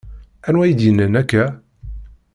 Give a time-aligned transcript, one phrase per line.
[0.47, 1.45] Anwa i d-yennan akka?